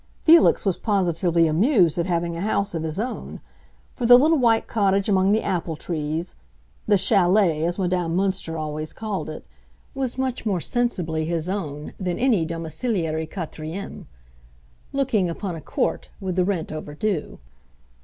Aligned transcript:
Felix 0.23 0.65
was 0.65 0.79
positively 0.79 1.45
amused 1.45 1.99
at 1.99 2.07
having 2.07 2.35
a 2.35 2.41
house 2.41 2.73
of 2.73 2.81
his 2.81 2.99
own; 2.99 3.39
for 3.93 4.07
the 4.07 4.17
little 4.17 4.39
white 4.39 4.65
cottage 4.65 5.07
among 5.07 5.31
the 5.31 5.43
apple 5.43 5.75
trees—the 5.75 6.97
chalet, 6.97 7.63
as 7.63 7.77
Madame 7.77 8.17
Münster 8.17 8.59
always 8.59 8.93
called 8.93 9.29
it—was 9.29 10.17
much 10.17 10.43
more 10.43 10.59
sensibly 10.59 11.25
his 11.25 11.47
own 11.47 11.93
than 11.99 12.17
any 12.17 12.45
domiciliary 12.47 13.27
quatrième, 13.27 14.05
looking 14.91 15.29
upon 15.29 15.53
a 15.55 15.61
court, 15.61 16.09
with 16.19 16.35
the 16.35 16.45
rent 16.45 16.71
overdue. 16.71 17.37